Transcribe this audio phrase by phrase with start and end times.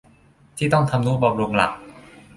[0.57, 1.71] ที่ต้องทำนุบำรุงหลัก